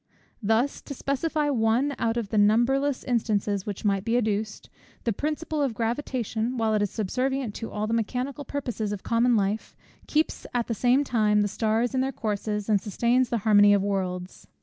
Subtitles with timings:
[0.41, 4.67] Thus, to specify one out of the numberless instances which might be adduced;
[5.03, 9.35] the principle of gravitation, while it is subservient to all the mechanical purposes of common
[9.35, 9.75] life,
[10.07, 13.83] keeps at the same time the stars in their courses, and sustains the harmony of
[13.83, 14.47] worlds.